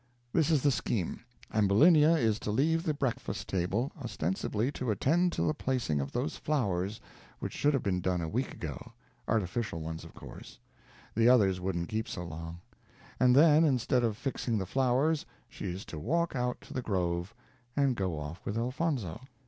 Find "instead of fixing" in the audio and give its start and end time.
13.63-14.57